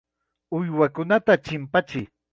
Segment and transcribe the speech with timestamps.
[0.57, 2.07] Uywakunata chimpachiy.